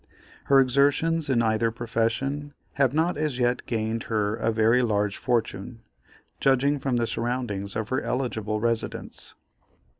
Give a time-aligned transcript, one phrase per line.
[0.45, 5.81] Her exertions in either profession have not as yet gained her a very large fortune,
[6.39, 9.35] judging from the surroundings of her eligible residence.